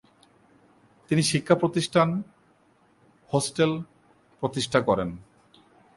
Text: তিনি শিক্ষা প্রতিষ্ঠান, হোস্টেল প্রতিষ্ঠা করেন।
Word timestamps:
তিনি 1.09 1.23
শিক্ষা 1.31 1.55
প্রতিষ্ঠান, 1.55 2.09
হোস্টেল 3.33 3.71
প্রতিষ্ঠা 4.41 4.79
করেন। 4.79 5.09